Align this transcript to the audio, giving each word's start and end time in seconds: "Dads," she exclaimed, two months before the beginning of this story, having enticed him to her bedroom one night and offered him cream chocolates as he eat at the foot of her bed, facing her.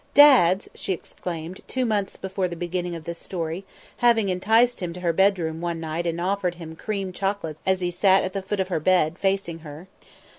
"Dads," 0.15 0.67
she 0.73 0.93
exclaimed, 0.93 1.61
two 1.67 1.85
months 1.85 2.17
before 2.17 2.47
the 2.47 2.55
beginning 2.55 2.95
of 2.95 3.05
this 3.05 3.19
story, 3.19 3.65
having 3.97 4.29
enticed 4.29 4.79
him 4.79 4.93
to 4.93 4.99
her 5.01 5.13
bedroom 5.13 5.61
one 5.61 5.79
night 5.79 6.07
and 6.07 6.19
offered 6.19 6.55
him 6.55 6.75
cream 6.75 7.13
chocolates 7.13 7.59
as 7.67 7.81
he 7.81 7.89
eat 7.89 8.03
at 8.03 8.33
the 8.33 8.41
foot 8.41 8.59
of 8.59 8.69
her 8.69 8.79
bed, 8.79 9.19
facing 9.19 9.59
her. 9.59 9.87